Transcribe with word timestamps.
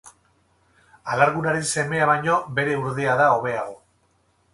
Alargunaren 1.15 1.67
semea 1.73 2.07
baino 2.11 2.39
bere 2.61 2.79
urdea 2.85 3.13
da 3.21 3.29
hobeago. 3.35 3.77